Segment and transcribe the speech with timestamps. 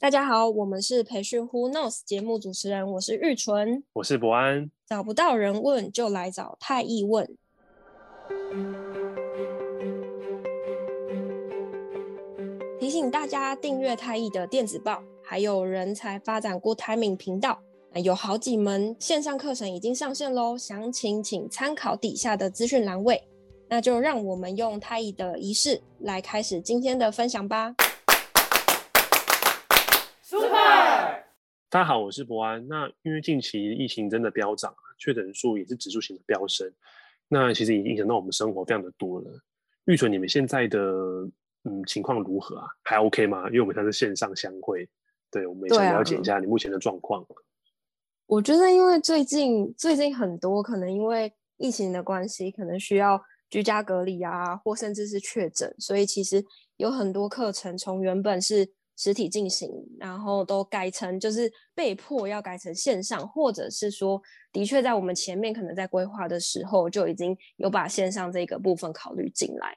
[0.00, 4.70] 大家好，我们是培训 Who Knows 节目主持人，我是玉纯，我是博安。
[4.86, 7.36] 找不到人问，就来找太易问。
[12.78, 17.58] 提醒大家订阅太易的电子报，还有人才发展 Good Timing 频道。
[17.94, 23.20] 有好几门线上课程已经上线喽，详情请参考底下的资讯栏位。
[23.68, 27.74] 那就让我们用太易的仪式来开始今天的分享吧。
[31.70, 32.66] 大家好，我是博安。
[32.66, 36.66] 那因为近期疫情真的飙涨，确诊数也是指数型的飙升，
[37.28, 39.30] 那其实已经影响到我们生活非常的多了。
[39.84, 40.80] 玉纯，你们现在的
[41.64, 42.66] 嗯情况如何啊？
[42.84, 43.48] 还 OK 吗？
[43.48, 44.88] 因为我们现在是线上相会，
[45.30, 47.22] 对，我们也想了解一下你目前的状况。
[47.24, 47.36] 啊。
[48.24, 56.42] 我觉得，因为最近最近很多可能因为疫情的关系，可能需要居家隔离啊，或甚至是确诊，所以其实
[56.78, 58.72] 有很多课程从原本是。
[58.98, 64.20] 实体进行，然后都改成就是被迫要改成线上，或者是说，
[64.52, 69.74] 的确在我们前面可能在规划的时候就已经有把线上这个部分考虑进来。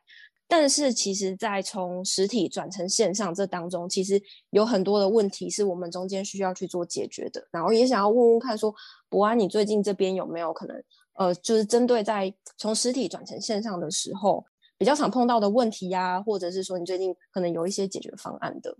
[0.48, 7.48] 但是其实，在从实体转成线上这当中，其实有很多的问题是我们中间需要去做解决的。
[7.52, 8.74] 然后也想要问问看，说
[9.08, 10.84] 博安，你最近这边有没有可能，
[11.14, 14.44] 呃，就是针对在从实体转成线上的时候
[14.78, 18.76] 比较常碰到的问题呀、或者是说你最近可能有一些解决方案的。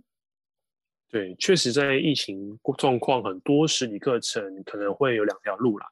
[1.12, 5.86] 对，确实，在疫情状况，很多实体课程可能会有两条路啦。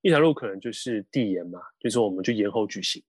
[0.00, 3.02] 一条路可能就是递延嘛，就是说我们就延后举行，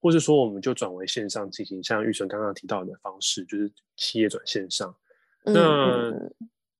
[0.00, 4.92] 或是说我们就转为线上进行，像玉纯刚刚提到的方式，就是企业转线上。
[5.44, 6.34] 那、嗯、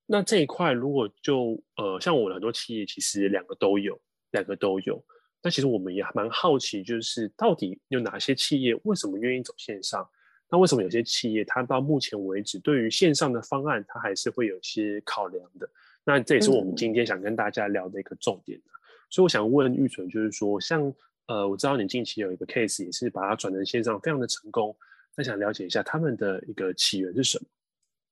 [0.07, 3.97] 那这一块如果就呃，像我的很多企业，其实两个都有，
[4.33, 5.03] 两个都有。
[5.41, 10.05] 那其实我们也蛮好奇，就是到底有哪些企业为什么愿意走线上？
[10.51, 15.69] 那为什么有些企业它到目前为止对于线上的方案，它还是会有些考量的？
[16.05, 18.57] 那这也是我们今天想跟大家聊的一个重点。
[18.59, 18.71] 嗯、
[19.11, 20.93] 所以我想问玉纯，就是说，像
[21.27, 24.77] 呃，我知道你近期有一个 case 也是把它转成线上，非常的成功。
[25.17, 27.47] 那想了解一下他们的一个起源是什么？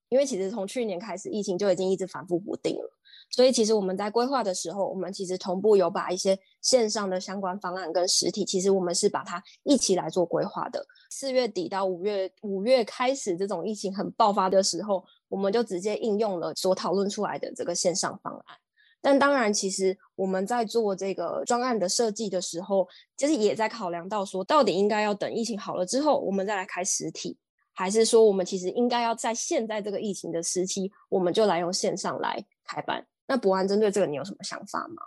[0.09, 2.91] 因为其实从去年开始，疫情就已经一直反复不定了。
[3.29, 10.85] 所以其实我们在规划的时候，我们其实同步有把一些线上的相关方案跟实体，其实我们是把它一起来做规划的。
[11.09, 18.57] 四月底到五月，五月开始这种疫情很爆发的时候，我们就直接应用了所讨论出来的这个线上方案。
[19.01, 22.87] 但当然，其实我们在做这个专案的设计的时候，
[23.17, 27.37] 其实也在考量到说，到底应该要等疫情好了之后，我们再来开实体，
[27.73, 33.05] 还是说我们其实应该要在现在这个疫情的时期，我们就来用线上来开办。
[33.27, 35.03] 那博安针对这个，你有什么想法吗？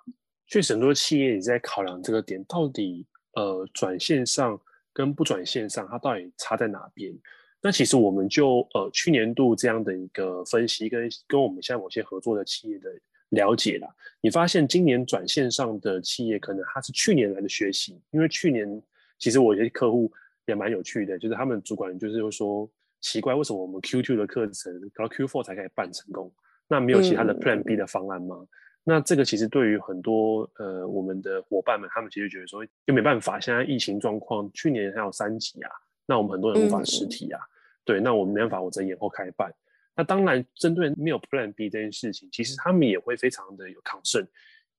[0.47, 4.61] 确实，很多企业也在考量这个点，到底呃转线上
[4.93, 7.13] 跟不转线上，它到底差在哪边？
[7.61, 12.89] 那其实我们就呃去年度这样的一个分析，跟跟我们现在某些合作的企业的
[13.31, 13.89] 了解啦，
[14.21, 18.83] 你发现今年转线上的企业，可能它是去年来的学习，因为去年
[19.19, 20.11] 其实我有些客户
[20.47, 26.33] 也蛮有趣的，就是他们主管就是说奇怪，为什么我们 Q2 的课程搞到 Q4 才可以办成功？
[26.69, 28.37] 那没有其他的 Plan B 的方案吗？
[28.41, 28.49] 嗯、
[28.85, 35.71] 那这个其实对于很多呃我们的伙伴们，他们其实觉得说，就没办法，现在疫情状况，去年还有三级啊，
[36.07, 37.49] 那我们很多人无法实体啊，嗯、
[37.87, 39.51] 对，那我们没办法，我再延后开办。
[39.97, 44.27] 那当然，针对没有 Plan B 这件事情，其实他们也会非常的有 concern，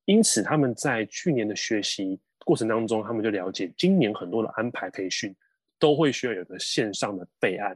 [0.05, 5.35] 因此他们在去年的学习过程当中，他们就了解今年很多的安排培训
[5.79, 7.75] 都会需要有个线上的备案，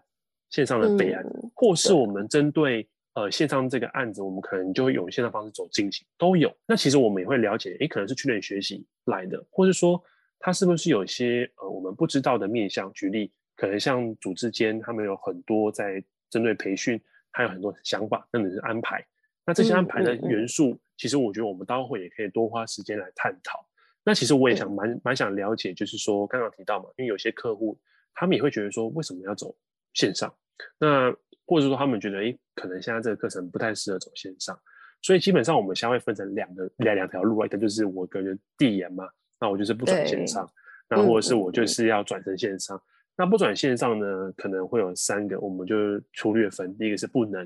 [0.51, 2.87] 线上的备案，嗯、或是我们针对。
[3.15, 6.51] 呃，线上这个案子，我们可能就会用线上方式走进行，都有。
[6.65, 10.03] 那其实我们也会了解，诶，可能是去年学习来的，或者说
[10.39, 12.91] 他是不是有一些呃我们不知道的面向？
[12.93, 19.05] 举例，可能像组织间他们有很多在针对培训，还有很多想法，甚至是安排。
[19.45, 23.63] 那这些安排的元素，嗯嗯嗯、其实我觉得我们待会也可以多花时间来探讨。
[24.03, 27.79] 那其实我也想蛮蛮想了解，就是说刚刚提到嘛，因为有些客户
[28.15, 29.55] 他们也会觉得说，为什么要走
[29.93, 30.33] 线上？
[30.79, 34.57] 那或者说他们觉得，诶，可能现在这个课程不太适合走线上，
[35.01, 39.05] 所以基本上我们将会分成两个两两条路，一个就是我个人递延嘛，
[39.39, 40.49] 那我就是不转线上，
[40.87, 42.77] 然后或者是我就是要转成线上。
[42.77, 42.81] 嗯、
[43.17, 45.75] 那不转线上呢，可能会有三个，我们就
[46.13, 47.45] 粗略分，第一个是不能，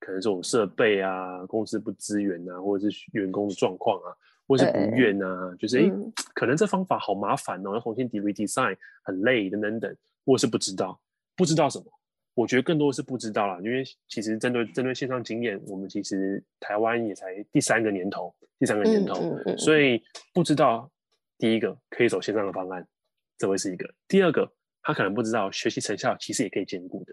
[0.00, 4.16] 可能这种设备啊，公司不支援啊，或者是员工的状况啊，
[4.46, 10.98] 或者是不愿啊，就是诶，嗯、 可能这方法好麻烦哦，要重新 redesign 很累等等等，或者是不知道，
[11.36, 11.84] 不知道什么。
[12.38, 20.00] 我觉得更多是不知道啦，因为其实针对针对线上经验，我们其实台湾也才第三个年头，第三个年头，嗯嗯嗯、所以
[20.32, 20.88] 不知道
[21.36, 22.86] 第一个可以走线上的方案，
[23.36, 24.48] 这会是一个；第二个，
[24.82, 27.12] 他可能不知道学习成效其实也可以兼顾的，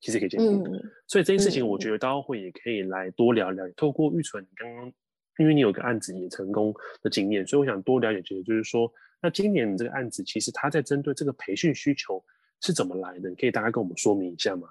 [0.00, 0.64] 其实可以兼顾。
[0.68, 3.66] 嗯、所以这件事情，我觉得大家会也可以来多聊聊。
[3.66, 4.92] 嗯、透过玉纯，你刚刚
[5.38, 6.72] 因为你有个案子也成功
[7.02, 8.88] 的经验，所以我想多了解，就是说，
[9.20, 12.24] 那今年你这个案子其实它在针对这个培训需求
[12.62, 13.28] 是怎么来的？
[13.28, 14.68] 你可以大概跟我们说明一下吗？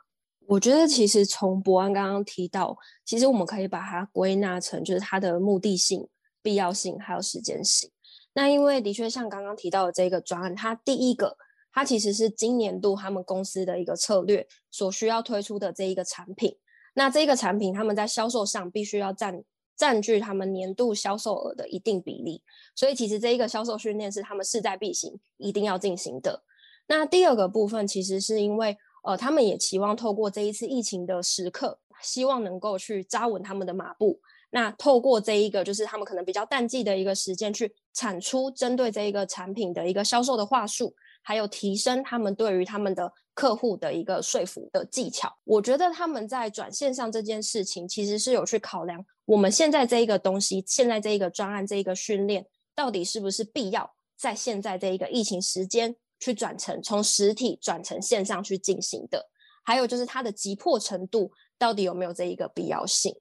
[0.47, 6.07] 我觉得其实从博安刚刚提到，其实我们可以把它归纳成就是它的目的性、
[6.41, 7.89] 必要性还有时间性。
[8.33, 11.38] 那因为的确像刚刚提到的这个专案，它第一个，
[11.71, 16.57] 它其实是今年度他们公司的一个策略所需要推出的这一个产品。
[16.94, 19.41] 那这个产品他们在销售上必须要占
[19.77, 22.41] 占据他们年度销售额的一定比例，
[22.75, 26.44] 所以其实这一个销售训练是他们势在必行，一定要进行的。
[26.91, 28.77] 那第二个部分其实是因为。
[29.03, 34.19] 呃，他们也期望透过这一次疫情的时刻，希望能够去扎稳他们的马步。
[34.51, 40.93] 那透过这一个，就是他们可能比较淡季的一个时间，去产出针对这一个产品的一个销售的话术，
[41.23, 45.35] 还有提升他们对于他们的客户的一个说服的技巧。
[45.45, 52.45] 我觉得他们在转线上这件事情，其实是有去考量我们现在这一个东西，现在这一个专案这一个训练，
[52.75, 55.95] 到底是不是必要在现在这一个疫情时间。
[56.21, 59.27] 去转成从实体转成线上去进行的，
[59.65, 63.13] 还有就是它的急迫程度到底有没有这一个必要性？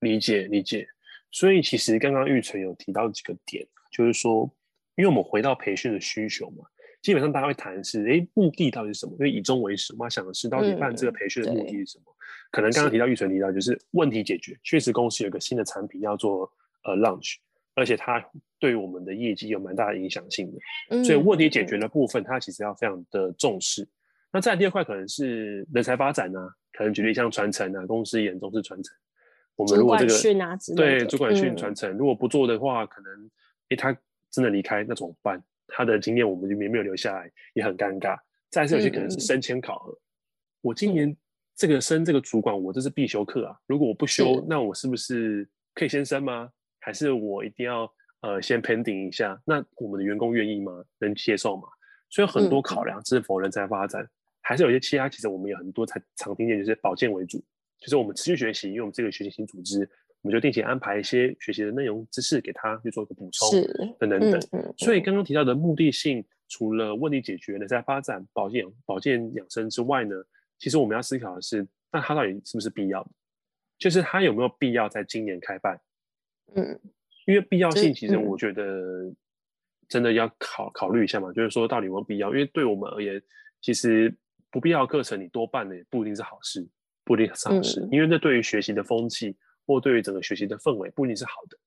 [0.00, 0.88] 理解理解。
[1.30, 4.50] 所以其实刚刚玉纯有提到几个点，就是说，
[4.96, 6.64] 因为我们回到培训的需求嘛，
[7.02, 9.12] 基本上大家会谈是，哎，目的到底是什么？
[9.18, 12.04] 因为以终为始嘛，想的是到底办这个培训的目的是什么？
[12.08, 12.16] 嗯、
[12.52, 16.50] 可能刚刚提到玉纯提到就是问题解决，确实公司有个新的产品要做
[16.84, 17.34] 呃 launch。
[17.76, 18.24] 而且它
[18.58, 20.58] 对我们的业绩有蛮大的影响性的，
[20.90, 23.82] 嗯、所以问题解决的部分，它其实要非常的重视。
[23.82, 23.88] 嗯、
[24.32, 28.92] 那再第二块可能是人才发展啊，可能举例像传承啊，公司也重视传承。
[29.54, 30.12] 我们如果这个
[30.74, 33.30] 对主管训传承，如果不做的话，可能
[33.68, 33.96] 诶他
[34.30, 35.42] 真的离开那怎么办？
[35.68, 38.18] 他的经验我们就没没有留下来，也很尴尬。
[38.50, 40.00] 再来是有些可能是升迁考核，嗯、
[40.62, 41.14] 我今年
[41.56, 46.50] 这个升这个主管，我这是必修课啊，如果我不修，是那我是不是可以先升吗？
[46.86, 49.36] 还是我一定要呃先 pending 一下？
[49.44, 50.84] 那我们的员工愿意吗？
[51.00, 51.66] 能接受吗？
[52.08, 54.08] 所以很多考量，是否人才发展，嗯、
[54.40, 55.08] 还是有些其他。
[55.08, 57.42] 其实我们有很多才常听见，就是保健为主，
[57.80, 59.80] 就是我们持续学习，因为我们这个学习型组织，
[60.22, 63.66] 我们就定期安排一些学习的内容知识给他去做一个补充，是
[63.98, 64.40] 等等等。
[64.52, 70.14] 嗯嗯、所以刚刚提到的目的性，除了问题解决、人才发展、保健、保健养生之外呢，
[70.56, 73.10] 其实我们要思考的是，那它到底是不是必要的？
[73.76, 75.80] 就是它有没有必要在今年开办？
[76.54, 76.80] 嗯，
[77.26, 79.12] 因为必要性，其实我觉得
[79.88, 82.30] 真的要考考虑一下嘛，就是说到底有没有必要？
[82.30, 83.20] 因为对我们而言，
[83.60, 84.14] 其实
[84.50, 86.66] 不必要课程你多办的也不一定是好事，
[87.04, 91.58] 不一定是好事，因为那对于学习的风气或对于整个学习的氛围不一定是好的，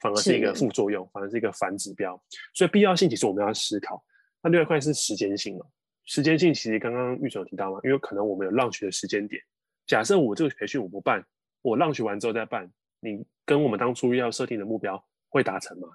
[0.00, 2.20] 反而是一个副作用，反而是一个反指标。
[2.52, 4.04] 所以必要性其实我们要思考。
[4.42, 5.66] 那另外一块是时间性了，
[6.04, 9.40] 时间性其实刚刚玉总有提到嘛，因为可能我们有 launch 的时间点，
[9.86, 11.24] 假设我这个培训我不办，
[11.62, 12.70] 我 launch 完之后再办。
[13.04, 15.88] 你跟我们当初要设定的目标会达成吗？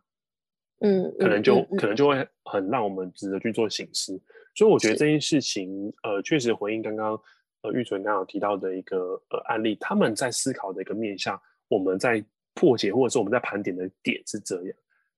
[0.82, 4.22] 嗯，可能就、嗯嗯、可能就会很让我们值得去做省思。
[4.56, 7.20] 所以我觉得这件事情，是呃，确实回应刚刚
[7.64, 12.24] 呃玉纯刚刚有提到的一个呃案例，他们在思考的一个面向，我们在
[12.54, 14.76] 破解或者是我们在盘点的点是这样。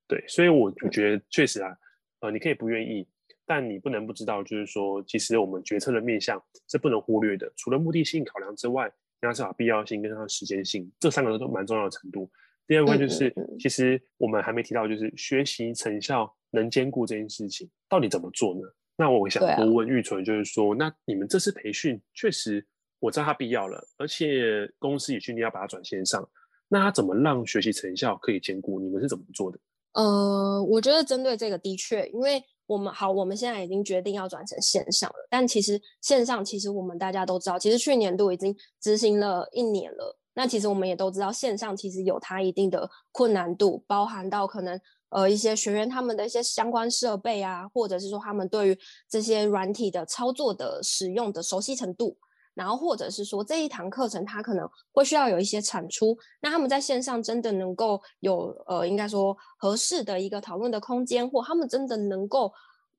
[0.08, 1.78] 对，所以我我觉得确实啊，
[2.22, 3.06] 呃，你可以不愿意，
[3.46, 8.92] 但你不能不知道，就是说，其实我们决策的面向是不能忽略的，除了目的性考量之外。
[9.21, 12.29] 要是把必要性跟它的时间性这三个都蛮重要的程度。
[12.68, 18.61] 第二个就是，嗯嗯嗯、其实我们还没提到，就是学习成效能兼顾这件事情到底怎么做呢？
[18.95, 22.66] 那我想多问玉纯，就是说，啊、那你们这次培训确实
[22.99, 26.28] 我知道它必要了，而且公司也确定要把它转线上，
[26.68, 28.80] 那它怎么让学习成效可以兼顾？
[28.80, 29.59] 你们是怎么做的？
[29.94, 32.44] 呃，我觉得针对这个的确，因为。
[32.68, 35.16] 我们好，我们现在已经决定要转成线上了。
[35.30, 40.18] 但其实线上，其实我们大家都知道，其实去年度已经执行了一年了。
[40.36, 44.80] 那其实我们也都知道，线上其实有它一定的困难度，包含到可能
[45.10, 48.80] 呃一些学员他们的一些相关设备啊，或者是说他们对于
[49.10, 52.16] 这些软体的操作的使用的熟悉程度。
[52.54, 62.52] 然后，或者是说这一堂课程，它可能会需要有一些产出，那他们在线上真的能够有呃，应该说合适的一个讨论的空间，或他们真的能够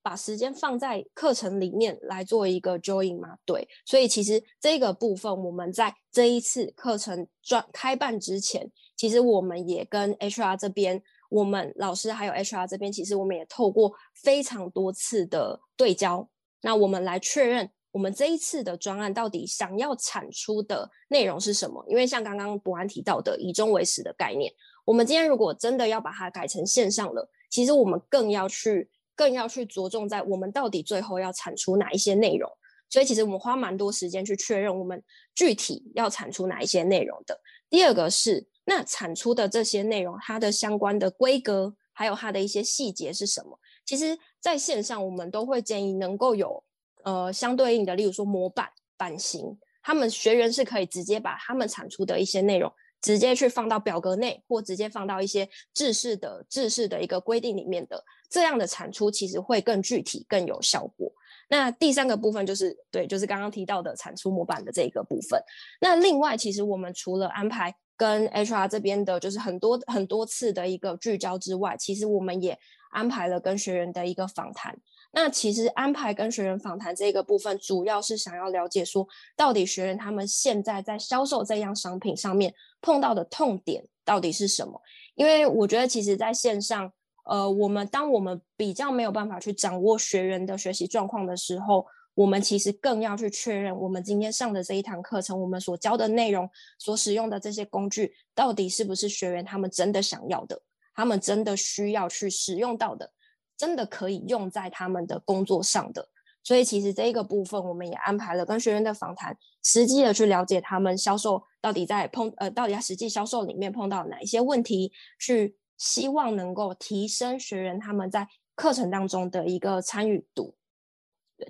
[0.03, 3.37] 把时间放在课程里面来做一个 join 吗？
[3.45, 16.27] 对，所以其实这个部分我们在这一次课程转开办之前，其实我们也跟 HR 这边，我们老师还有 HR 这边，其实我们也透过非常多次的对焦，
[16.63, 17.71] 那我们来确认。
[17.93, 21.85] 我们这一次的专案到底想要产出的内容是什么？
[21.87, 24.53] 因为像刚刚博安提到的以终为始的概念，
[24.85, 32.51] 我们今天如果真的要把它改成线上了，其实我们更要去更要去着重在我们到底最后要产出哪一些内容。
[32.89, 35.03] 所以其实我们花蛮多时间去确认我们
[35.35, 37.41] 具体要产出哪一些内容的。
[37.71, 43.59] 第二个是，那产出的这些内容，它的相关的规格，还有它的一些细节是什么？
[43.87, 46.63] 其实在线上，我们都会建议能够有
[47.05, 61.13] 呃相对应的，例如说模板、版型，他们学员是可以直接把他们产出的一些内容，直接去放到表格内，或直接放到一些制式的制式的一个规定里面的，这样的产出其实会更具体、更有效果。
[61.49, 65.41] 那第三个部分就是对，就是刚刚提到的产出模板的这一个部分。
[65.81, 72.59] 那另外，其实我们除了安排跟 HR 这边的，就是很多很多次的一个聚焦之外，其实我们也
[72.91, 74.77] 安排了跟学员的一个访谈。
[75.15, 79.07] 那其实安排跟学员访谈这个部分，主要是想要了解说，
[79.37, 84.81] 到底学员他们现在在销售这样商品上面碰到的痛点到底是什么？
[85.15, 86.91] 因为我觉得，其实在线上，
[87.25, 96.49] 呃，我们当我们比较没有办法去掌握学员的学习状况的时候，我们其实更要去确认，我们今天上的这一堂课程，我们所教的内容，
[96.79, 100.61] 所使用的这些工具，到底是不是学员他们真的想要的，
[100.95, 103.11] 他们真的需要去使用到的。
[103.55, 106.09] 真的可以用在他们的工作上的，
[106.43, 120.55] 所以其实这一个部分我们也安排了跟学员的访谈，实际的去了解他们销售到底在碰呃，到底在实际销售里面碰到哪一些问题，去希望能够提升学员他们在课程当中的一个参与度，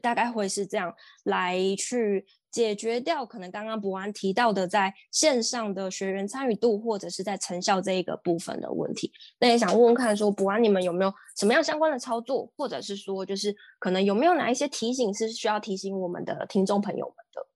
[0.01, 2.27] 大概会是这样来去。
[2.53, 17.47] 解决掉可能刚刚博安提到的在线上的学员参与度或者是在成效这一个部分的问题，那也想问问看，说博安你们有没有什么样相关的操作，或者是说就是可能有没有哪一些提醒是需要提醒我们的听众朋友们的？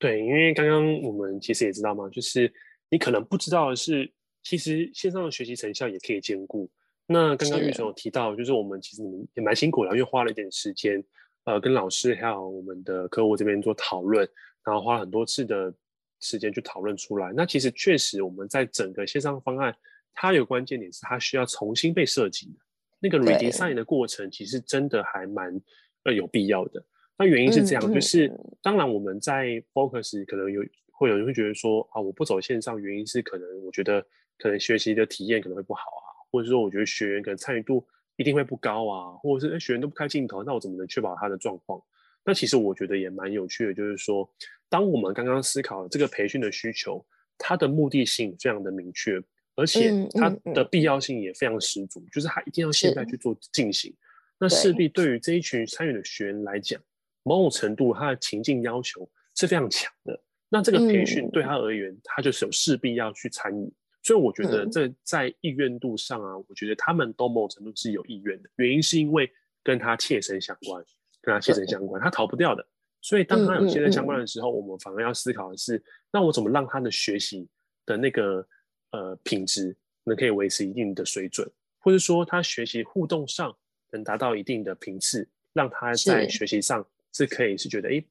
[0.00, 2.52] 对，因为刚刚我们其实也知道嘛，就是
[2.90, 4.12] 你可能不知道的是，
[4.42, 6.70] 其实线上的学习成效也可以兼顾。
[7.06, 9.02] 那刚刚玉成有提到，就是我们其实
[9.34, 11.02] 也蛮辛苦的，因为花了一点时间。
[11.44, 14.24] 呃，跟老师还有我们的客户这边做讨论，
[14.64, 15.74] 然后花了很多次的
[16.20, 17.32] 时间去讨论出来。
[17.34, 19.74] 那其实确实，我们在整个线上方案，
[20.14, 22.52] 它有关键点是它需要重新被设计的。
[23.00, 25.60] 那个 redesign 的过程，其实真的还蛮
[26.04, 26.80] 呃有必要的。
[27.18, 30.62] 那原因是这样，嗯、就是、嗯、当然我们在 focus 可能有
[31.02, 34.00] 会有人会觉得说啊，我不走线上，原因是可能我觉得
[34.38, 37.86] 可能学习的体验可能会不好啊，或者说我觉得学员可能参与度。
[38.16, 41.82] 一定会不高啊，或者是学员都不开镜头，那我怎么能确保他的状况？
[42.24, 44.30] 那其实我觉得也蛮有趣的，就是说，
[44.68, 47.04] 当我们刚刚思考这个培训的需求，
[47.38, 49.18] 它的目的性非常的明确，
[49.56, 53.92] 而且它的必要性也非常十足，嗯嗯嗯、就是它一定要现在去做进行。
[54.38, 56.80] 那势必对于这一群参与的学员来讲，
[57.22, 60.20] 某种程度他的情境要求是非常强的。
[60.54, 63.72] 那这个培训对他而言，他就是有势必要去参与。
[64.02, 68.50] 所以我觉得这在意愿度上啊，我觉得他们都某种程度是有意愿的。
[68.56, 69.32] 原因是因为
[69.62, 70.84] 跟他切身相关，
[71.22, 72.66] 跟他切身相关，他逃不掉的。
[73.00, 75.82] 所以当他有切身相关的时候，我们反而要思考的是，
[76.12, 77.48] 那我怎么让他的学习
[77.86, 78.46] 的那个
[78.90, 83.56] 呃品质能可以维持一定的水准，或者说他学习互动上
[83.90, 88.04] 能达到一定的频次，让他在学习上是可以是觉得哎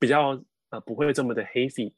[0.00, 1.92] 比较呃不会这么的 heavy，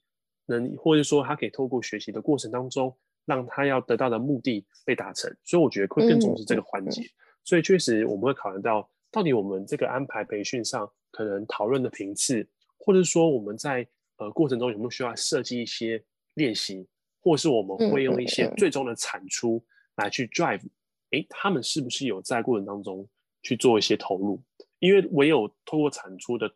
[0.47, 2.97] 能或者说他可以透过学习的过程当中。
[3.29, 7.03] 让他要得到的目的被达成，所以我觉得会更重视这个环节。
[7.03, 7.13] 嗯、
[7.45, 12.49] 所以确实我们会考量到，到底我们这个安排培训上可能讨论的频次，
[12.79, 16.03] 或者说我们在呃过程中有没有需要设计一些
[16.37, 16.89] 练习，
[17.21, 19.63] 或是我们会用一些最终的产出
[19.97, 20.65] 来去 drive，
[21.11, 23.07] 哎、嗯，他们是不是有在过程当中
[23.43, 24.43] 去做一些投入？
[24.79, 26.51] 因为唯有透过产出的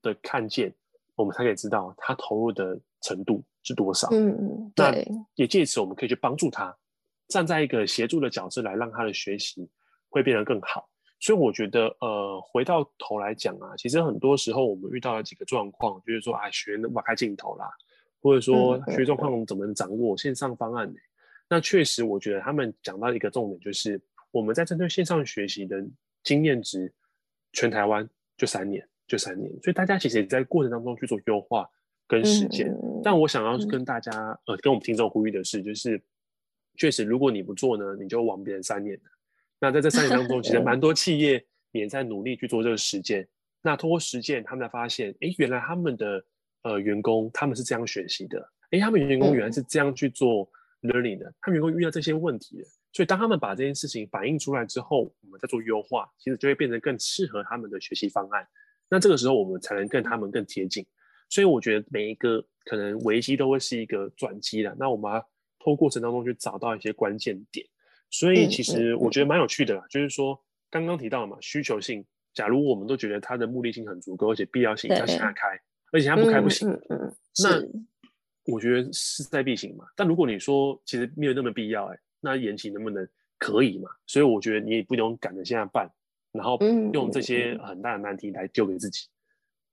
[0.00, 0.72] 的看见，
[1.16, 3.42] 我们才可以知道他投入的程度。
[3.68, 4.08] 是多少？
[4.12, 4.94] 嗯，那
[5.34, 6.72] 也借此我们可以去帮助他，
[7.26, 9.68] 站在一个协助的角色来让他的学习
[10.08, 10.88] 会变得更好。
[11.18, 17.68] 所以我觉得，呃，回到头来讲啊，其实很多时候我们遇到了几个状况，就是说啊，学员挖开镜头啦，
[18.22, 20.94] 或者说学习状况怎么掌握线上方案呢？
[21.48, 25.84] 那确实，我觉得他们讲到一个重点，就是我们在针对线上学习的
[26.22, 26.94] 经验值，
[27.52, 31.68] 全台湾就三年，就三年，所以大家其实也在过程当中去做优化。
[32.08, 36.00] 跟实践，嗯、但我想要跟大家、嗯、呃，跟我们听众呼吁的是，就是
[36.76, 39.02] 确实，如果你不做呢，你就枉别人三年了。
[39.58, 43.26] 那在这三年当中，其实蛮多企业也在努力去做这个实践。
[43.60, 46.24] 那通过实践，他们才发现，哎，原来他们的
[46.62, 50.48] 呃员工他们是这样学习的，哎，他们员工原来是这样去做
[50.82, 52.64] learning 的，嗯、他们员工遇到这些问题的。
[52.92, 58.46] 所以当他们把这件事情反映出来之后，我们再做优化，其实就会变成更适合他们的学习方案。
[58.88, 60.84] 那这个时候，我们才能跟他们更贴近。
[61.28, 64.74] 所以我觉得每一个可能危机都会是一个转机了。
[64.78, 65.20] 那我们要
[65.58, 67.66] 透过过程当中去找到一些关键点。
[68.10, 70.40] 所以其实我觉得蛮有趣的啦，就是说
[70.70, 75.48] 刚刚提到了嘛，需求性假如我们都觉得它的目的性很足够，而且必要性要下开，
[75.90, 76.68] 而且它不开不行，
[77.42, 77.60] 那
[78.44, 79.84] 我觉得势在必行嘛。
[79.96, 83.06] 但如果你说其实没有那么必要、欸，哎，那延期能不能
[83.38, 83.90] 可以嘛？
[84.06, 85.90] 所以我觉得你也不用赶着现在办，
[86.36, 86.58] 然后
[86.92, 89.08] 用这些很大的难题来丢给自己。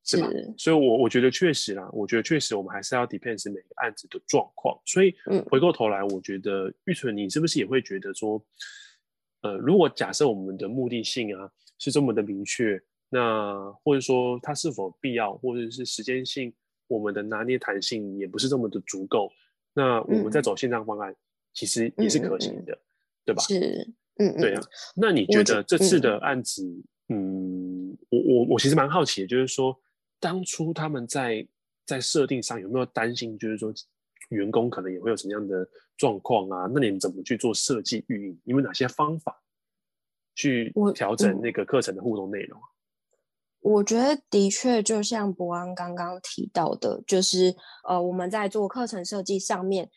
[0.06, 0.30] 是吧？
[0.58, 4.78] 所以我，我我觉得确实啦，我觉得确实，我们还是要 depends 每个案子的状况。
[4.84, 5.16] 所以，
[5.50, 8.46] 回过头来，我觉得玉纯，你是不是也会觉得说，
[9.44, 12.78] 呃，如果假设我们的目的性啊是这么的明确，
[13.08, 16.54] 那或者说它是否必要，或者是时间性，
[16.88, 19.32] 我们的拿捏弹性也不是这么的足够，
[19.74, 21.16] 那我们再走线上方案，
[21.54, 22.84] 其实也是可行的，嗯、
[23.24, 23.42] 对吧？
[23.44, 24.62] 是，嗯，对啊。
[24.96, 26.64] 那你觉得这次的案子，
[27.10, 29.80] 嗯，嗯我我我其实蛮好奇的，就是说。
[30.20, 31.46] 当初他们在
[31.86, 33.74] 在设定上有没有担心，就是说
[34.30, 35.68] 员工可能也会有什么样的
[35.98, 36.66] 状况啊？
[36.74, 38.40] 那你们怎么去做设计运营？
[38.46, 39.44] 有没有哪些方法
[40.34, 42.58] 去调整那个课程的互动内容？
[43.60, 47.54] 我，我觉得的确就像博安刚刚提到的，就是
[47.86, 49.92] 呃我们在做课程设计上面，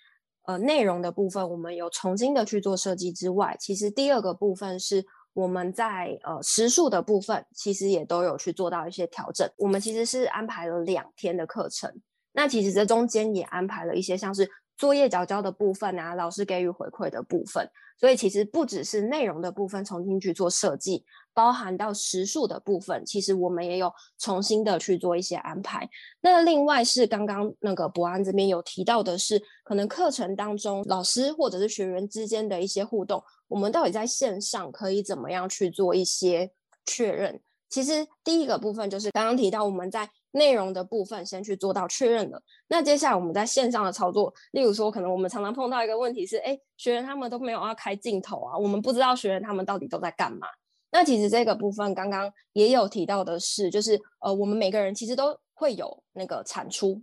[0.47, 5.05] 呃内容的部分我们有重新的去做设计之外，其实第二个部分是。
[5.37, 9.47] 我们在呃时数的部分，其实也都有去做到一些调整。
[9.59, 11.93] 我们其实是安排了两天的课程，
[12.33, 14.49] 那其实这中间也安排了一些像是
[14.79, 17.69] 作业缴交的部分啊，老师给予回馈的部分。
[17.99, 21.05] 所以其实不只是内容的部分重新去做设计，
[21.37, 25.87] 包含到时数的部分，其实我们也有重新的去做一些安排。
[26.23, 33.23] 那另外是刚刚那个博安这边有提到的是，可能课程当中老师或者是学员之间的一些互动。
[33.49, 36.51] 我们到底在线上可以怎么样去做一些
[36.87, 37.39] 确认？
[37.69, 42.41] 其实第一个部分就是刚刚提到我们在内容的部分先去做到确认了。
[42.69, 50.47] 那接下来我们在线上的操作，例如说可能我们常常碰到一个问题是，哎，学员他们都没有要开镜头啊，我们不知道学员他们到底都在干嘛。
[50.91, 57.03] 那其实这个部分刚刚也有提到的是，就是呃，我们每个人其实都会有那个产出。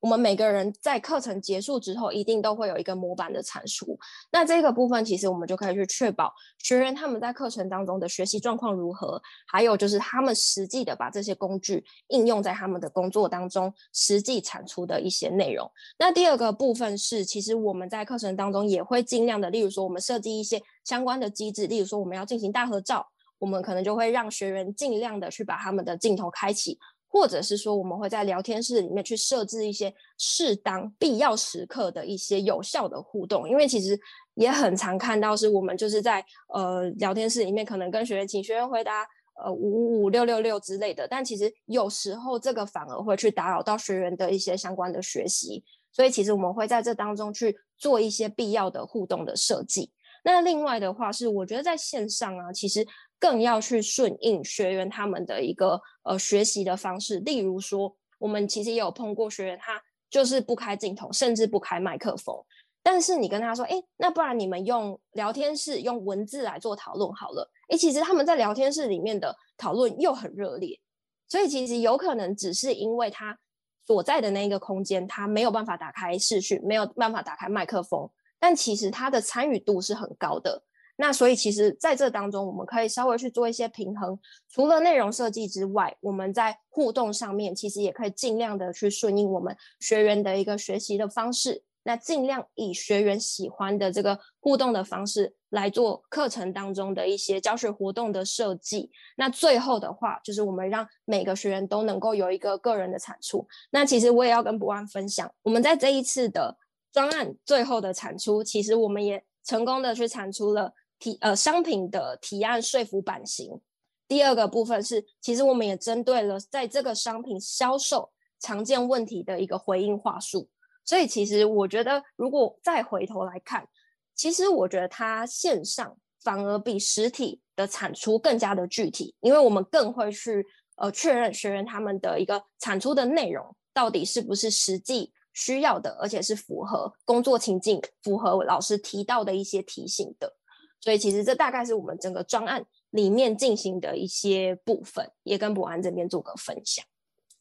[0.00, 3.98] 我们每个人在课程结束之后，一定都会有一个模板的产出。
[4.30, 6.32] 那这个部分，其实我们就可以去确保
[6.62, 15.68] 学员他们在课程当中的学习状况如何，还有就是他们实际的把这些工具应用在他们的工作当中，实际产出的一些内容。
[15.98, 23.04] 那第二个部分是，其实我们在课程当中也会尽量的，例如说我们设计一些相关的机制，例如说我们要进行大合照，
[23.38, 26.78] 我们可能就会让学员尽量的去把他们的镜头开启。
[27.10, 33.98] 或者是说，我们会在聊天室里面去设置一些适当、必要时刻的一些有效的互动，因为其实
[34.34, 36.22] 也很常看到，是我们就是在
[36.52, 39.08] 呃聊天室里面，可能跟学员请学员回答
[39.42, 49.90] 呃五五五六六六之类的，但其实有时候这个反而会去打扰到学员的一些相关的学习，所以其实我们会在这当中去做一些必要的互动的设计。
[50.24, 52.86] 那另外的话是，我觉得在线上啊，其实。
[53.18, 62.36] 更要去顺应学员他们的一个呃学习的方式，例如说，我们其实也有碰过学员，他就是不开镜头，甚至不开麦克风。
[62.82, 67.50] 但是你跟他说，哎，那不然你们用聊天室用文字来做讨论好了。
[67.68, 70.80] 哎，其实他们在聊天室里面的讨论又很热烈，
[71.28, 73.38] 所以其实有可能只是因为他
[73.86, 80.62] 所在的那一个空间，他没有办法打开视讯，没有办法打开麦克风，但其实他的参与度是很高的。
[81.00, 84.18] 那所以其实在这当中，我们可以稍微去做一些平衡。
[84.48, 91.62] 除了内容设计之外，我们在互动上面其实也可以尽量的去顺应我们学员的一个学习的方式。
[91.84, 98.90] 那尽量以学员喜欢的这个互动的方式来做课程当中的一些教学活动的设计。
[99.16, 103.46] 那最后的话，就是我们让每个学员都能够有一个个人的产出。
[103.70, 106.58] 那其实我也要跟博安分享，我们在这一次的
[106.92, 110.74] 专案最后的产出，其实我们也成功的去产出了。
[110.98, 113.60] 提呃商品的提案说服版型，
[114.06, 120.48] 第二个部分是，其实我们也针对了在这个商品销售常见问题的一个回应话术。
[120.84, 123.68] 所以其实我觉得，如果再回头来看，
[124.14, 130.44] 其实我觉得它线上反而比实体的产出更加的具体，因为我们更会去
[130.76, 140.37] 呃确认学员他们的一个产出的内容到底是不是实际需要的，而且是符合工作情境、符合老师提到的一些提醒的。
[140.80, 146.84] 所以其实这大概是我们整个专案里面进行的一些部分，也跟博安这边做个分享。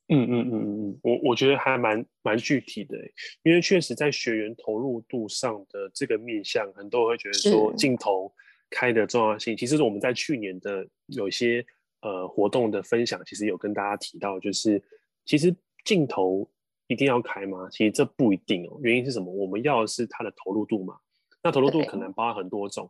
[0.10, 2.98] 嗯嗯嗯嗯嗯，我我觉得还蛮蛮具体的，
[3.44, 8.34] 因为确实在学员投入度上的这个面向，很多人会觉得说镜头
[8.70, 9.56] 开的重要性。
[9.58, 11.66] 其实我们在去年的有些
[12.02, 14.82] 呃活动的分享，其实有跟大家提到，就是
[15.26, 16.50] 其实镜头
[16.88, 17.68] 一定要开吗？
[17.70, 18.80] 其实这不一定哦。
[18.82, 19.30] 原因是什么？
[19.30, 20.98] 我们要的是它的投入度嘛。
[21.44, 22.90] 那投入度可能包含很多种。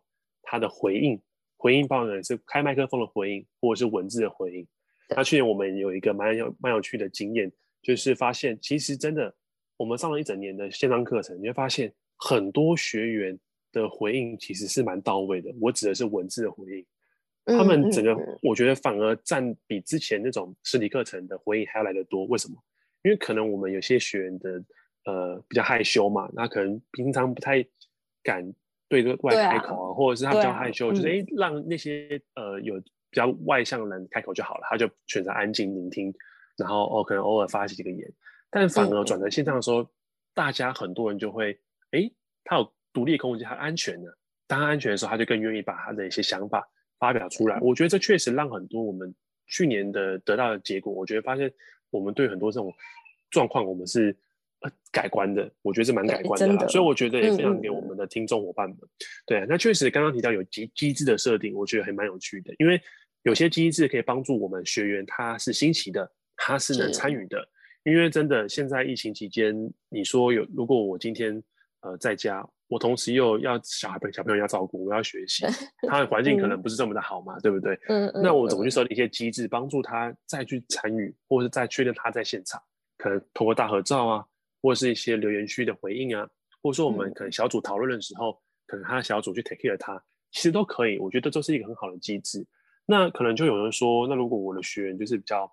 [0.49, 1.21] 它的回应
[1.57, 4.67] 回应包含是开麦克风的回应，或者是文字的回应。
[5.09, 9.33] 那去年我们有一个蛮有蛮有趣的经验，就是发现其实真的，
[9.75, 13.37] 我们上了一整年的线上课程，你会发现很多学员
[13.71, 15.53] 的回应其实是蛮到位的。
[15.59, 16.85] 我指的是文字的回应，
[17.57, 22.25] 他们整个我觉得反而占比之前那种实体课程的回应还要来得多。
[22.25, 22.55] 为什么？
[23.03, 24.63] 因为可能我们有些学员的
[25.05, 27.65] 呃比较害羞嘛，那可能平常不太
[28.21, 28.53] 敢
[28.89, 32.81] 对着外开口啊，啊或者是他比较害羞，啊、就是哎、嗯、让那些呃有。
[33.09, 36.13] 比较外向的人开口就好了，他就选择安静聆听，
[36.57, 38.05] 然后哦，可能偶尔发几个言，
[38.51, 39.87] 但反而转成线上的时候，嗯、
[40.33, 41.57] 大家很多人就会，
[41.91, 42.11] 哎，
[42.43, 44.17] 他有独立空间，他安全的。
[44.45, 46.67] 当他安全的时候，他就更愿意把他的一些想法
[46.99, 47.55] 发表出来。
[47.59, 49.15] 嗯、我觉得这确实让很多我们
[49.47, 51.49] 去年的得到的结果，我觉得发现
[51.91, 52.71] 我们对很多这种
[53.31, 54.15] 状况，我们是。
[54.61, 58.77] 呃，改观的，我觉得是蛮改观的啦，所以我觉得也分享给我们的听众伙伴们。
[58.77, 58.89] 嗯嗯
[59.27, 62.81] 对，那确实刚刚提到有机机制的设定，我觉得还蛮有趣的，因为
[63.23, 67.47] 有些机制可以帮助我们学员，他是新奇的，他是能参与的。
[67.83, 69.55] 因为真的现在疫情期间，
[69.89, 71.41] 你说有如果我今天
[71.81, 75.45] 呃在家，我同时又要小孩小朋友要照顾，我要学习，
[75.87, 77.79] 他的环境可能不是这么的好嘛，嗯、对不对？
[77.87, 82.61] 嗯，嗯那我怎么去设定一些机制，帮助他再去参与，或者是再确认他在现场，
[82.97, 84.25] 可能通过大合照啊。
[84.61, 86.27] 或是一些留言区的回应啊，
[86.61, 90.97] 或者说我们可能小组讨论的时候，嗯、可能他的小组去 take care 他，其实都可以。
[90.99, 92.45] 我觉得这是一个很好的机制。
[92.85, 95.51] 那可能就有人说，那如果我的学员就是比较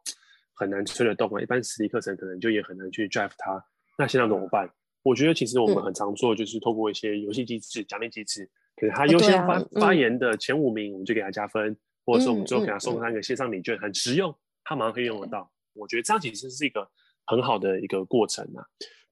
[0.55, 3.65] 很难催得动啊，一般实体课程可能就也很难去 drive 他，
[3.99, 4.71] 那现在怎么办？
[5.03, 15.41] 我觉得其实我们很常做，就是透过一些游戏机制、奖励机制，可能他优先发、发言的前五名，我们就给他加分，嗯、或者说我们最后给他送他一个线上礼券，很实用，他马上可以用得到。
[15.75, 16.89] 嗯、我觉得这样其实是一个。
[17.27, 18.67] 很好的一个过程啊，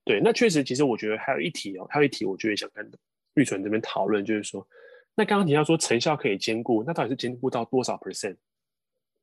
[0.05, 2.91] 对，那确实，其实我觉得还有一题哦，还有一题，我觉得想跟
[3.35, 4.67] 玉纯这边讨论，就是说，
[5.15, 8.35] 那刚刚提到说成效可以兼顾，那到底是兼顾到多少 percent？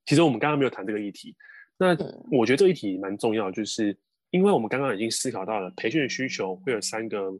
[0.06, 1.36] 其实我们刚刚没有谈这个议题，
[1.78, 1.96] 那
[2.30, 3.96] 我觉得这个议题蛮重要，就是
[4.30, 7.30] 因为我们刚刚已经思考到了培训的需求会有三个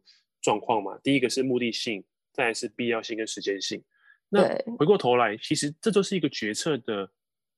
[0.41, 3.83] 状况嘛，第一个是目的性，再来是必要性跟时间性。
[4.29, 4.47] 那
[4.79, 7.11] 回过头来，其实这就是一个决策的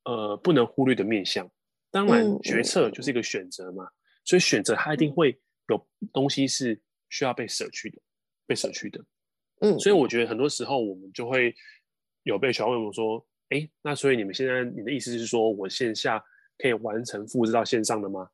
[0.04, 1.50] 呃不能忽略的面向。
[1.92, 3.92] 当然，决策就是一个选择嘛，嗯、
[4.24, 8.00] 所以选择它一定会有东西是需要被舍去的，
[8.46, 9.04] 被舍去的。
[9.60, 11.54] 嗯，所以我觉得很多时候我们就会
[12.22, 16.18] 有被学员问我说：“哎，那所以你们现在你的意思是说我线下
[16.56, 18.26] 可以完成复制到线上的吗？”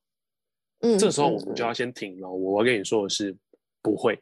[0.81, 2.31] 嗯，这时候我们就要先停了。
[2.31, 3.37] 我要跟你说的是，
[3.83, 4.17] 不会。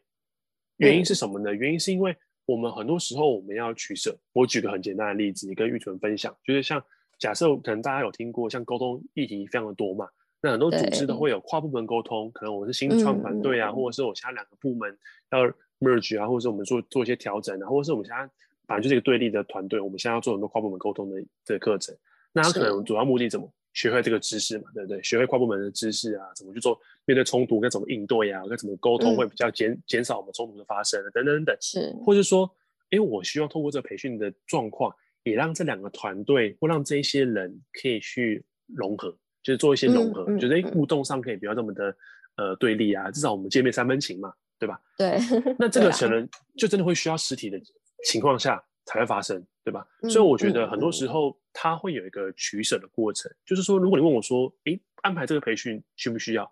[0.79, 1.55] 原因是什么呢？
[1.55, 4.19] 原因是因为我们很多时候我们要取舍。
[4.33, 6.83] 我举个很简单的例子，你跟玉纯分享，就是像。
[7.19, 10.07] 假设可能大家有听过，像沟通议题非常的多嘛，
[10.43, 14.97] 那很多组织都会有跨部门沟通，可能我是新创团队啊，嗯、或者是我其他两个部门
[15.31, 15.41] 要
[15.81, 18.29] merge 啊，或者是我们做做一些调整啊，或者是我们现在
[18.67, 21.97] 反正就是一个对立的团队，我们现在要做很多跨部门沟通的这个课程，
[22.33, 25.03] 那他可能主要目的怎么学会这个知识嘛，对不对？
[25.03, 32.51] 学会跨部门的知识啊，怎么去做面对冲突该怎么应对啊，该怎么沟通会比较减减、嗯、少我们冲突的发生等等等等，是，或者说，
[32.91, 34.95] 哎，我希望通过这个培训的状况。
[35.31, 39.11] 也让这两个团队或让这一些人可以去融合，
[39.43, 41.97] 就是做一些融合，嗯嗯、就是互动上可以不要这么的
[42.37, 44.81] 呃对立啊，至少我们见面三分情嘛，对吧？
[44.97, 45.19] 对。
[45.59, 47.61] 那 这个可能就真的会需要实体的
[48.05, 49.85] 情况下才会发生，对吧？
[50.03, 56.49] 嗯、所以我觉得很多时候它会有一个取舍的过程，嗯、就是说，如果你问我说，诶，安排这个培训需不需要？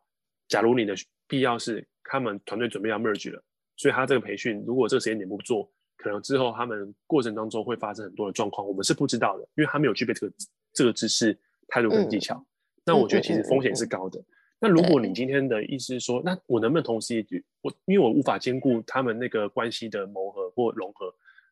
[0.48, 0.94] 假如你的
[1.28, 3.40] 必要是他们团队准备要 merge 了，
[3.76, 5.70] 所以他这个培训如果这个时间点不做。
[6.04, 10.32] 可能之后他们过程当中会发生很多的状况，我们是不知道的，因为他没有具备这个
[10.74, 11.34] 这个知识、
[11.66, 12.36] 态度跟技巧。
[12.36, 12.46] 嗯、
[12.84, 14.22] 那我觉得其实风险是高的。
[14.60, 17.26] 那如果你今天的意思是说，那我能不能同时也
[17.62, 21.06] 我，因为我无法兼顾他们那个关系的磨合或融合，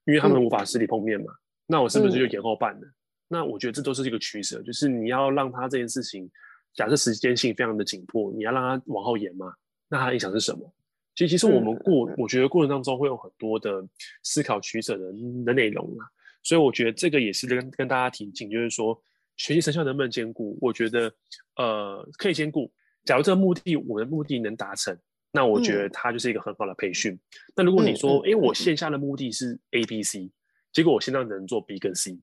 [0.04, 2.86] 因为他们无法实体碰面嘛，嗯、那我是不是就延后办呢？
[2.86, 2.94] 嗯、
[3.28, 6.30] 那我觉得这都是一个取舍，就是你要让他这件事情，
[6.74, 9.50] 假设时间性非常的紧迫，你要让他往后延嘛，
[9.88, 10.70] 那他的影响是什么？
[11.14, 13.86] 其实，其实我们过，嗯、我觉得过程当中会有很多的
[14.22, 15.12] 思考取舍的
[15.44, 16.06] 的内容啊，
[16.42, 18.98] 所以我觉得这个也是跟跟大家提醒，就是说
[19.36, 20.56] 学习成效能不能兼顾？
[20.60, 21.12] 我觉得
[21.56, 22.72] 呃可以兼顾。
[23.04, 24.96] 假如这个目的我的目的能达成，
[25.32, 27.12] 那我觉得它就是一个很好的培训。
[27.12, 27.20] 嗯、
[27.56, 30.30] 那如果你说，哎、嗯，我线下的目的是 A、B、C，
[30.72, 32.18] 结果我线上只能做 B 跟 C，、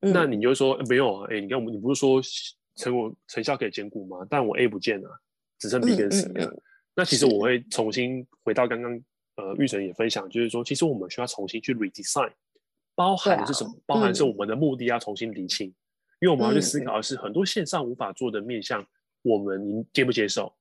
[0.00, 1.26] 嗯、那你就说没有啊？
[1.30, 2.22] 哎，你看我们，你不是说
[2.76, 4.26] 成果成效可以兼顾吗？
[4.30, 5.20] 但我 A 不见了，
[5.58, 6.62] 只剩 B 跟 C 了。
[6.94, 8.92] 那其实我会重新回到刚刚，
[9.36, 12.32] 呃，玉成也分享，就是说，其实我们需要重新去 redesign，
[12.94, 13.70] 包含的是什么？
[13.70, 15.74] 啊、包含是我们的目的要重新理清，嗯、
[16.20, 18.86] 因为我们要去思考的是很多线上无法做的面向，
[19.22, 20.54] 我们您接不接受？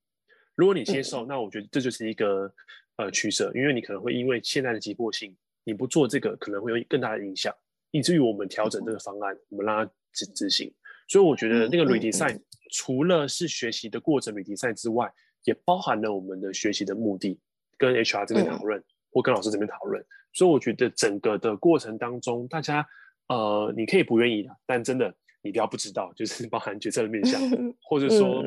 [0.56, 2.52] 如果你接受，嗯、那我觉得这就是一个
[2.98, 7.54] 呃取舍，因为你可能会因为现在的急迫性，你不做这个可能会有更大的影响。
[7.92, 10.72] 以至于我们调整这个方案，我们让它执执行。
[11.08, 12.40] 所以我觉得那个 redesign
[12.72, 15.12] 除了是学习的过程 redesign 之外，
[15.44, 17.40] 也包含了我们的学习的目的，
[17.78, 20.04] 跟 HR 这边讨论，或跟老师这边讨论。
[20.34, 22.88] 所以我觉得整个的过程当中，大家
[23.28, 27.42] 呃，你可以不愿意的，但真的你不要不知道，就是包含决策的面向，
[27.82, 28.44] 或者说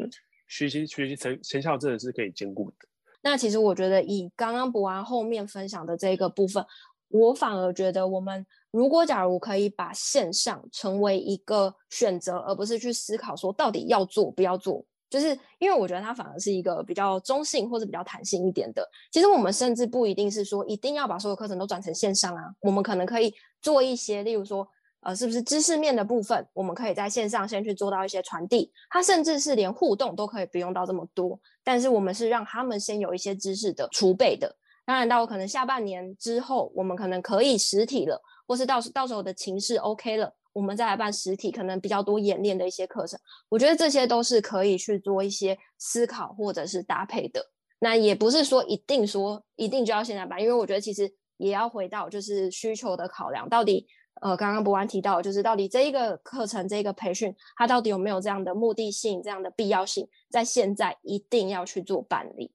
[0.49, 2.77] 学习学习成成效真的是可以兼顾的。
[3.23, 6.65] 那其实我觉得以刚刚博安后面分享的这个部分，
[7.09, 8.47] 我反而觉得我们。
[8.73, 18.83] 如果假如可以把线上成为一个选择，而不是去思考说到底要做不要做，就是因为我觉得它反而是一个比较中性或者比较弹性一点的。
[19.13, 24.67] 其实我们甚至不一定是说一定要把所有课程都转成线上啊，我们可能可以做一些，例如说，
[25.01, 34.57] 呃，是不是知识面的部分，我们可以在线上先去做到一些传递，它甚至是连互动都可以不用到这么多，但是我们是让他们先有一些知识的储备的。
[34.85, 38.21] 当然，到可能下半年之后，我们可能可以实体了。
[38.45, 47.45] 或是到到时候的情势 OK 了，我们再来办实体，可能比较多演练的一些课程，我觉得这些都是可以去做一些思考或者是搭配的。
[47.79, 53.87] 那也不是说一定说一定就要现在办，因为我觉得其实也要回到就是需求的考量，到底
[54.21, 62.53] 呃刚刚博安提到，就是到底这一个课程这一个培训，它到底有没有这样的目的性、这样的必要性，在现在一定要去做办理。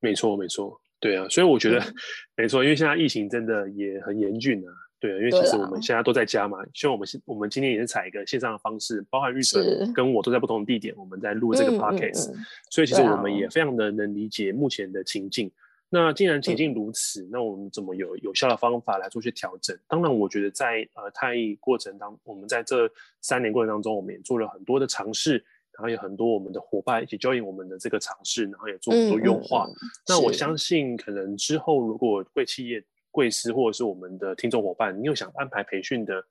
[0.00, 1.94] 没错，没错，对啊，所以我觉得、嗯、
[2.36, 4.72] 没错，因为现在疫情真的也很严峻啊。
[4.98, 15.50] 对，因为其实我们现在都在家嘛，希望我们我们今天也是采一个线上的方式，包含玉成跟我都在不同的地点，我们在录这个 podcast，、嗯嗯、所以其实我们也非常的能理解目前的情境。
[15.90, 19.78] 那既然情境如此、嗯，那我们怎么有有效的方法来做些调整？
[19.86, 25.34] 当然，我觉得在呃太艺过程当，我们在这三年过程当中，我们也做了很多的尝试，
[25.72, 29.76] 然后有很多我们的伙伴一起 join 我们的这个尝试，然后也做很多优化、嗯嗯。
[30.08, 32.82] 那我相信，可能之后如果贵企业。
[33.16, 36.22] 贵司或者是我们的听众伙伴，你有想安排培训的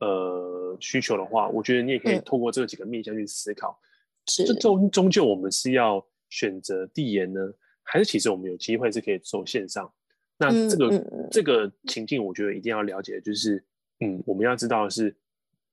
[0.00, 3.80] 呃需求的话，我觉得你也可以透过这几个面向去思考。
[4.26, 7.40] 这终终究我们是要选择递延呢，
[7.82, 9.90] 还是其实我们有机会是可以走线上？
[10.36, 13.64] 那这个、嗯、这个情境，我觉得一定要了解，就是
[14.00, 15.16] 嗯，我们要知道的是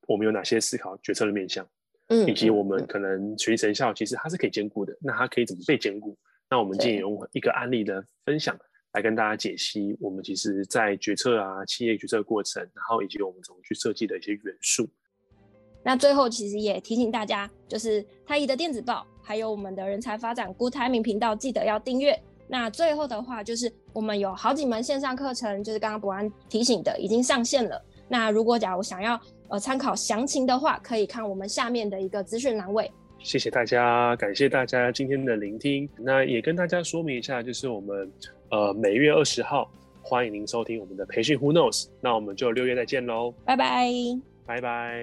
[0.08, 1.68] 我们有哪些思考决策的面向，
[2.08, 4.98] 嗯，以及我们可能学习成效其实它是可以兼顾的。
[5.02, 6.18] 那它可以怎么被兼顾？
[6.50, 8.58] 那我们今天用一个案例的分享。
[8.94, 14.88] 来跟大家解析我们其实在决策啊、企业决策的过程，然后以及我们怎么去设计的一些元素。
[15.84, 22.22] 那最后其实也提醒大家，就是太一的电子报，还有我们的人才发展 Good Timing 频道，记得要订阅。
[22.48, 27.82] 那最后的话，就是我们有好几门线上课程，就是刚刚博安提醒的，已经上线了。
[28.10, 32.92] 那如果假如想要呃参考详情的话，可以看我们下面的一个资讯栏位。
[33.20, 35.90] 谢谢大家，感谢大家今天的聆听。
[35.98, 38.12] 那也跟大家说明一下，就是我们。
[38.52, 43.90] 呃，每月二十号，欢迎您收听我们的培训 Who Knows，那我们就六月再见喽，拜拜，
[44.46, 45.02] 拜拜。